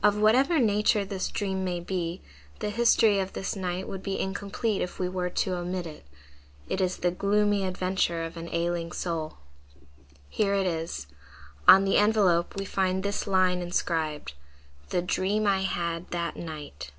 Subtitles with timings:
[0.00, 2.22] Of whatever nature this dream may be,
[2.60, 6.06] the history of this night would be incomplete if we were to omit it:
[6.68, 9.38] it is the gloomy adventure of an ailing soul.
[10.28, 11.08] Here it is.
[11.66, 14.34] On the envelope we find this line inscribed,
[14.90, 16.92] "The Dream I had that Night."